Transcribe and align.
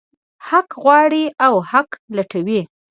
حق 0.47 0.69
غواړي 0.83 1.23
او 1.45 1.55
حق 1.71 1.89
لټوي. 2.15 2.61